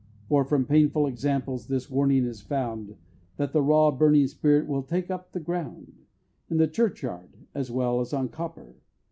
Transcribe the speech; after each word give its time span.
For, 0.29 0.43
from 0.43 0.65
painful 0.65 1.05
examples, 1.05 1.67
this 1.67 1.87
warning 1.87 2.25
is 2.25 2.41
found, 2.41 2.95
That 3.37 3.53
the 3.53 3.61
raw 3.61 3.91
burning 3.91 4.25
spirit 4.27 4.67
will 4.67 4.81
take 4.81 5.11
up 5.11 5.31
the 5.31 5.39
ground, 5.39 5.93
In 6.49 6.57
the 6.57 6.67
churchyard, 6.67 7.37
as 7.53 7.69
well 7.69 7.99
as 8.01 8.11
on 8.11 8.29
copper! 8.29 8.77